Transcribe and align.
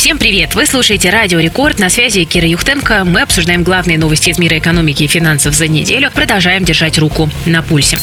Всем 0.00 0.16
привет! 0.16 0.54
Вы 0.54 0.64
слушаете 0.64 1.10
Радио 1.10 1.40
Рекорд. 1.40 1.78
На 1.78 1.90
связи 1.90 2.24
Кира 2.24 2.48
Юхтенко. 2.48 3.04
Мы 3.04 3.20
обсуждаем 3.20 3.62
главные 3.62 3.98
новости 3.98 4.30
из 4.30 4.38
мира 4.38 4.56
экономики 4.56 5.02
и 5.02 5.06
финансов 5.06 5.54
за 5.54 5.68
неделю. 5.68 6.10
Продолжаем 6.10 6.64
держать 6.64 6.96
руку 6.96 7.28
на 7.44 7.60
пульсе. 7.60 7.98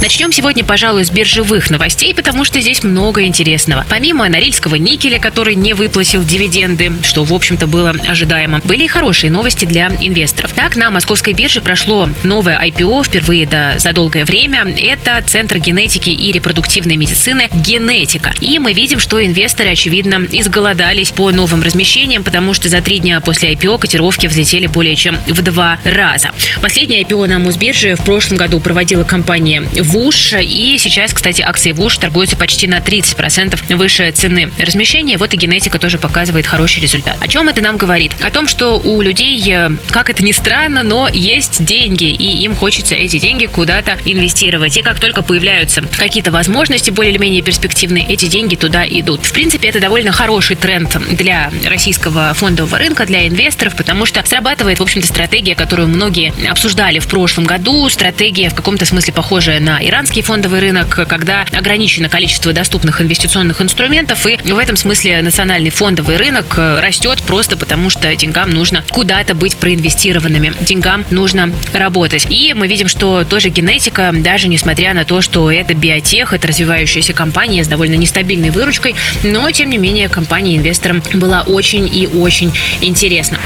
Начнем 0.00 0.30
сегодня, 0.30 0.62
пожалуй, 0.62 1.04
с 1.04 1.10
биржевых 1.10 1.68
новостей, 1.68 2.14
потому 2.14 2.44
что 2.44 2.60
здесь 2.60 2.82
много 2.84 3.24
интересного. 3.24 3.84
Помимо 3.88 4.28
норильского 4.28 4.76
никеля, 4.76 5.18
который 5.18 5.54
не 5.54 5.74
выплатил 5.74 6.22
дивиденды, 6.22 6.92
что, 7.02 7.24
в 7.24 7.32
общем-то, 7.32 7.66
было 7.66 7.90
ожидаемо, 7.90 8.60
были 8.64 8.84
и 8.84 8.88
хорошие 8.88 9.30
новости 9.30 9.64
для 9.64 9.88
инвесторов. 10.00 10.52
Так, 10.52 10.76
на 10.76 10.90
московской 10.90 11.32
бирже 11.32 11.60
прошло 11.60 12.08
новое 12.22 12.58
IPO 12.62 13.04
впервые 13.04 13.46
до, 13.46 13.74
за 13.78 13.92
долгое 13.92 14.24
время. 14.24 14.66
Это 14.78 15.22
Центр 15.26 15.58
генетики 15.58 16.10
и 16.10 16.30
репродуктивной 16.30 16.96
медицины 16.96 17.48
«Генетика». 17.52 18.32
И 18.40 18.58
мы 18.58 18.74
видим, 18.74 19.00
что 19.00 19.24
инвесторы, 19.24 19.70
очевидно, 19.70 20.26
изголодались 20.30 21.10
по 21.10 21.25
новым 21.32 21.62
размещениям, 21.62 22.24
потому 22.24 22.54
что 22.54 22.68
за 22.68 22.80
три 22.80 22.98
дня 22.98 23.20
после 23.20 23.52
IPO 23.52 23.78
котировки 23.78 24.26
взлетели 24.26 24.66
более 24.66 24.96
чем 24.96 25.16
в 25.26 25.42
два 25.42 25.78
раза. 25.84 26.30
Последнее 26.60 27.02
IPO 27.02 27.26
на 27.26 27.38
Мосбирже 27.38 27.94
в 27.94 28.04
прошлом 28.04 28.36
году 28.36 28.60
проводила 28.60 29.04
компания 29.04 29.62
ВУШ, 29.62 30.34
и 30.40 30.76
сейчас, 30.78 31.12
кстати, 31.12 31.42
акции 31.42 31.72
ВУШ 31.72 31.98
торгуются 31.98 32.36
почти 32.36 32.66
на 32.66 32.78
30% 32.78 33.76
выше 33.76 34.10
цены 34.10 34.50
размещения. 34.58 35.18
Вот 35.18 35.34
и 35.34 35.36
генетика 35.36 35.78
тоже 35.78 35.98
показывает 35.98 36.46
хороший 36.46 36.80
результат. 36.82 37.16
О 37.20 37.28
чем 37.28 37.48
это 37.48 37.60
нам 37.60 37.76
говорит? 37.76 38.12
О 38.20 38.30
том, 38.30 38.48
что 38.48 38.78
у 38.78 39.00
людей, 39.00 39.42
э, 39.48 39.70
как 39.90 40.10
это 40.10 40.24
ни 40.24 40.32
странно, 40.32 40.82
но 40.82 41.08
есть 41.12 41.64
деньги, 41.64 42.04
и 42.04 42.44
им 42.44 42.54
хочется 42.54 42.94
эти 42.94 43.18
деньги 43.18 43.46
куда-то 43.46 43.98
инвестировать. 44.04 44.76
И 44.76 44.82
как 44.82 45.00
только 45.00 45.22
появляются 45.22 45.82
какие-то 45.96 46.30
возможности 46.30 46.90
более 46.90 47.12
или 47.12 47.18
менее 47.18 47.42
перспективные, 47.42 48.06
эти 48.06 48.26
деньги 48.26 48.56
туда 48.56 48.86
идут. 48.86 49.24
В 49.24 49.32
принципе, 49.32 49.68
это 49.68 49.80
довольно 49.80 50.12
хороший 50.12 50.56
тренд 50.56 50.96
для 51.16 51.50
российского 51.64 52.32
фондового 52.34 52.78
рынка, 52.78 53.06
для 53.06 53.26
инвесторов, 53.26 53.76
потому 53.76 54.06
что 54.06 54.24
срабатывает, 54.24 54.78
в 54.78 54.82
общем-то, 54.82 55.06
стратегия, 55.06 55.54
которую 55.54 55.88
многие 55.88 56.32
обсуждали 56.48 56.98
в 56.98 57.08
прошлом 57.08 57.44
году. 57.44 57.88
Стратегия 57.88 58.50
в 58.50 58.54
каком-то 58.54 58.84
смысле 58.84 59.12
похожая 59.12 59.60
на 59.60 59.84
иранский 59.84 60.22
фондовый 60.22 60.60
рынок, 60.60 61.06
когда 61.08 61.44
ограничено 61.52 62.08
количество 62.08 62.52
доступных 62.52 63.00
инвестиционных 63.00 63.60
инструментов, 63.60 64.26
и 64.26 64.36
в 64.36 64.58
этом 64.58 64.76
смысле 64.76 65.22
национальный 65.22 65.70
фондовый 65.70 66.16
рынок 66.16 66.54
растет 66.56 67.22
просто 67.22 67.56
потому, 67.56 67.90
что 67.90 68.14
деньгам 68.14 68.50
нужно 68.50 68.84
куда-то 68.90 69.34
быть 69.34 69.56
проинвестированными, 69.56 70.52
деньгам 70.60 71.04
нужно 71.10 71.52
работать. 71.72 72.26
И 72.30 72.54
мы 72.54 72.68
видим, 72.68 72.88
что 72.88 73.24
тоже 73.24 73.48
генетика, 73.48 74.12
даже 74.12 74.48
несмотря 74.48 74.94
на 74.94 75.04
то, 75.04 75.20
что 75.20 75.50
это 75.50 75.74
биотех, 75.74 76.32
это 76.32 76.48
развивающаяся 76.48 77.12
компания 77.12 77.64
с 77.64 77.68
довольно 77.68 77.94
нестабильной 77.94 78.50
выручкой, 78.50 78.94
но, 79.22 79.50
тем 79.50 79.70
не 79.70 79.78
менее, 79.78 80.08
компания 80.08 80.56
инвесторам 80.56 81.02
была 81.14 81.42
очень 81.42 81.86
и 81.86 82.06
очень 82.06 82.52
интересна. 82.80 83.38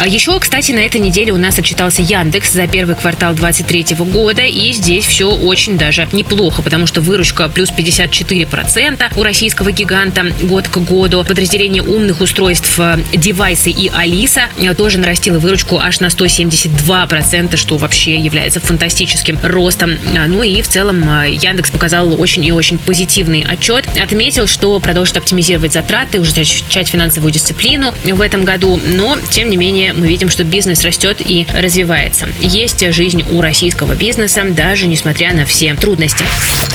А 0.00 0.06
еще, 0.06 0.38
кстати, 0.38 0.70
на 0.70 0.78
этой 0.78 1.00
неделе 1.00 1.32
у 1.32 1.36
нас 1.36 1.58
отчитался 1.58 2.02
Яндекс 2.02 2.52
за 2.52 2.68
первый 2.68 2.94
квартал 2.94 3.34
2023 3.34 3.96
года, 4.06 4.42
и 4.42 4.72
здесь 4.72 5.04
все 5.04 5.28
очень 5.28 5.76
даже 5.76 6.08
неплохо, 6.12 6.62
потому 6.62 6.86
что 6.86 7.00
выручка 7.00 7.48
плюс 7.48 7.70
54% 7.70 9.18
у 9.18 9.22
российского 9.24 9.72
гиганта 9.72 10.32
год 10.42 10.68
к 10.68 10.78
году. 10.78 11.24
Подразделение 11.24 11.82
умных 11.82 12.20
устройств 12.20 12.78
девайсы 13.12 13.70
и 13.70 13.90
Алиса 13.92 14.42
тоже 14.76 14.98
нарастило 14.98 15.40
выручку 15.40 15.78
аж 15.78 15.98
на 15.98 16.06
172%, 16.06 17.56
что 17.56 17.76
вообще 17.76 18.20
является 18.20 18.60
фантастическим 18.60 19.38
ростом. 19.42 19.96
Ну 20.28 20.44
и 20.44 20.62
в 20.62 20.68
целом 20.68 21.02
Яндекс 21.26 21.72
показал 21.72 22.20
очень 22.20 22.44
и 22.44 22.52
очень 22.52 22.78
позитивный 22.78 23.42
отчет. 23.42 23.84
Отметил, 24.00 24.46
что 24.46 24.78
продолжит 24.78 25.16
оптимизировать 25.16 25.72
затраты, 25.72 26.20
уже 26.20 26.30
ужесточать 26.40 26.88
финансовую 26.88 27.32
дисциплину 27.32 27.92
в 28.04 28.20
этом 28.20 28.44
году, 28.44 28.80
но, 28.94 29.18
тем 29.30 29.50
не 29.50 29.56
менее, 29.56 29.87
мы 29.94 30.08
видим, 30.08 30.28
что 30.28 30.44
бизнес 30.44 30.84
растет 30.84 31.20
и 31.20 31.46
развивается. 31.52 32.28
Есть 32.40 32.84
жизнь 32.92 33.24
у 33.30 33.40
российского 33.40 33.94
бизнеса, 33.94 34.44
даже 34.48 34.86
несмотря 34.86 35.32
на 35.32 35.44
все 35.44 35.74
трудности. 35.74 36.24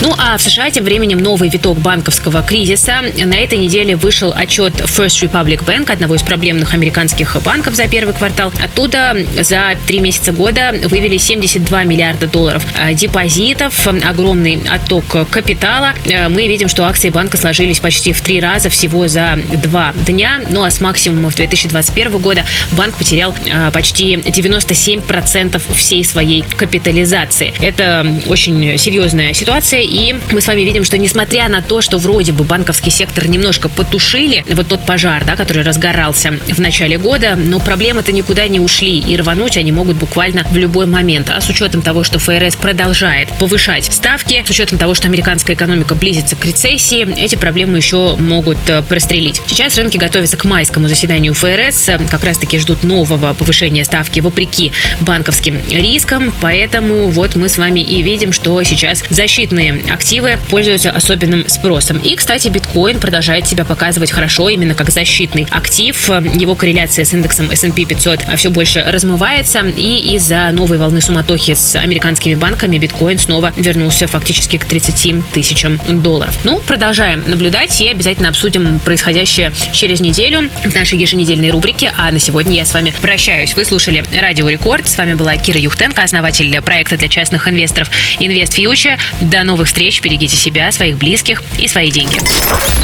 Ну 0.01 0.13
а 0.18 0.38
в 0.38 0.41
США 0.41 0.69
тем 0.69 0.84
временем 0.84 1.19
новый 1.19 1.50
виток 1.50 1.78
банковского 1.78 2.41
кризиса. 2.44 3.02
На 3.23 3.35
этой 3.35 3.57
неделе 3.57 3.96
вышел 3.96 4.34
отчет 4.35 4.73
First 4.75 5.22
Republic 5.29 5.63
Bank, 5.66 5.91
одного 5.91 6.16
из 6.16 6.23
проблемных 6.23 6.73
американских 6.73 7.41
банков 7.44 7.75
за 7.75 7.88
первый 7.88 8.13
квартал. 8.13 8.52
Оттуда 8.62 9.16
за 9.40 9.75
три 9.88 10.00
месяца 10.00 10.31
года 10.31 10.73
вывели 10.85 11.18
72 11.18 11.84
миллиарда 11.84 12.28
долларов 12.28 12.66
депозитов, 12.94 13.88
огромный 13.88 14.62
отток 14.69 15.29
капитала. 15.29 15.94
Мы 16.29 16.47
видим, 16.47 16.68
что 16.68 16.85
акции 16.85 17.09
банка 17.09 17.38
сложились 17.38 17.79
почти 17.79 18.13
в 18.13 18.22
три 18.22 18.40
раза 18.40 18.69
всего 18.69 19.07
за 19.07 19.40
два 19.63 19.94
дня. 20.06 20.41
Ну 20.50 20.63
а 20.63 20.72
с 20.72 20.81
максимумов 20.81 21.35
2021 21.35 22.18
года 22.18 22.46
банк 22.72 22.97
потерял 23.03 23.36
а, 23.53 23.69
почти 23.69 24.16
97% 24.16 25.62
всей 25.75 26.06
своей 26.06 26.41
капитализации. 26.41 27.53
Это 27.59 28.08
очень 28.28 28.78
серьезная 28.78 29.34
ситуация, 29.34 29.81
и 29.81 30.16
мы 30.31 30.40
с 30.40 30.47
вами 30.47 30.62
видим, 30.62 30.86
что 30.86 30.97
несмотря 30.97 31.50
на 31.50 31.62
то, 31.62 31.81
что 31.81 31.97
вроде 31.97 32.31
бы 32.31 32.46
банковский 32.46 32.91
сектор 32.91 33.28
немножко 33.28 33.68
потушили, 33.68 34.46
вот 34.50 34.69
тот 34.69 34.86
пожар, 34.86 35.25
да, 35.25 35.36
который 35.36 35.64
разгорался 35.64 36.40
в 36.47 36.59
начале 36.59 36.97
года, 36.97 37.36
но 37.36 37.59
проблемы-то 37.59 38.14
никуда 38.14 38.47
не 38.47 38.62
ушли, 38.62 39.00
и 39.00 39.18
рвануть 39.18 39.58
они 39.58 39.74
могут 39.74 39.97
буквально 39.97 40.46
в 40.50 40.56
любой 40.56 40.85
момент. 40.85 41.30
А 41.30 41.41
с 41.41 41.50
учетом 41.50 41.81
того, 41.81 42.06
что 42.06 42.20
ФРС 42.20 42.56
продолжает 42.56 43.28
повышать 43.38 43.84
ставки, 43.91 44.46
с 44.47 44.50
учетом 44.50 44.78
того, 44.78 44.94
что 44.94 45.09
американская 45.09 45.58
экономика 45.58 45.94
близится 45.94 46.38
к 46.38 46.46
рецессии, 46.46 47.06
эти 47.20 47.35
проблемы 47.35 47.75
еще 47.78 48.16
могут 48.16 48.59
э, 48.70 48.81
прострелить. 48.81 49.41
Сейчас 49.47 49.78
рынки 49.78 49.97
готовятся 49.97 50.38
к 50.38 50.46
майскому 50.46 50.88
заседанию 50.88 51.34
ФРС, 51.34 51.90
как 52.09 52.24
раз-таки 52.24 52.59
ждут 52.59 52.84
нового 52.94 53.34
повышения 53.34 53.84
ставки 53.86 54.20
вопреки 54.20 54.72
банковским 55.02 55.59
рискам, 55.70 56.31
поэтому 56.42 57.09
вот 57.09 57.36
мы 57.36 57.50
с 57.50 57.58
вами 57.58 57.80
и 57.80 58.04
видим, 58.04 58.31
что 58.31 58.62
сейчас 58.64 59.04
защитные 59.09 59.81
активы 59.92 60.38
пользуются 60.50 60.92
особенным 60.92 61.50
спросом. 61.50 61.98
И, 61.98 62.16
кстати, 62.16 62.50
биткоин 62.50 63.00
продолжает 63.00 63.48
себя 63.48 63.66
показывать 63.66 64.12
хорошо 64.12 64.50
именно 64.50 64.76
как 64.76 64.92
защитный 64.92 65.48
актив. 65.50 66.09
Его 66.36 66.56
корреляция 66.56 67.06
с 67.06 67.14
индексом 67.14 67.50
S&P 67.50 67.86
500 67.86 68.22
все 68.38 68.50
больше 68.52 68.84
размывается, 68.88 69.62
и 69.62 70.16
из-за 70.16 70.52
новой 70.52 70.78
волны 70.78 71.02
суматохи 71.02 71.56
с 71.56 71.76
американскими 71.76 72.36
банками 72.36 72.78
биткоин 72.78 73.18
снова 73.18 73.53
вернулся 73.58 74.06
фактически 74.08 74.58
к 74.58 74.66
30 74.66 75.32
тысячам 75.34 75.80
долларов. 75.88 76.38
Ну, 76.44 76.59
продолжаем 76.59 77.24
наблюдать 77.26 77.82
и 77.82 77.88
обязательно 77.88 78.30
обсудим 78.30 78.80
происходящее 78.80 79.52
через 79.72 80.00
неделю 80.00 80.50
в 80.64 80.76
нашей 80.76 81.00
еженедельной 81.00 81.50
рубрике. 81.50 81.92
А 81.98 82.12
на 82.12 82.20
сегодня 82.20 82.56
я 82.56 82.66
с 82.66 82.74
вами 82.74 82.83
прощаюсь. 82.92 83.56
Вы 83.56 83.66
слушали 83.66 84.04
Радио 84.20 84.50
Рекорд. 84.50 84.88
С 84.88 84.98
вами 84.98 85.14
была 85.14 85.38
Кира 85.38 85.60
Юхтенко, 85.60 86.04
основатель 86.04 86.62
проекта 86.62 86.98
для 86.98 87.08
частных 87.08 87.48
инвесторов 87.48 87.90
Инвест 88.20 88.54
Фьючер. 88.54 89.00
До 89.22 89.44
новых 89.44 89.68
встреч. 89.68 90.02
Берегите 90.02 90.36
себя, 90.36 90.72
своих 90.72 90.98
близких 90.98 91.42
и 91.58 91.68
свои 91.68 91.92
деньги. 91.92 92.18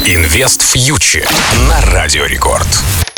Инвест 0.06 0.62
Фьючер 0.62 1.28
на 1.68 1.80
Радио 1.92 2.24
Рекорд. 2.26 3.09